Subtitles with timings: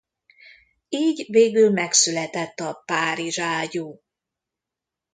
[0.89, 4.01] Így végül megszületett a Párizs-ágyú.